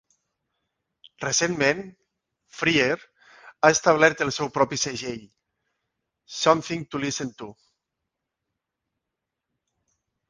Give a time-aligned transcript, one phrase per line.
[1.23, 1.81] Recentment,
[2.61, 5.21] Fryer ha establert el seu propi segell,
[6.39, 7.51] Something To Listen To.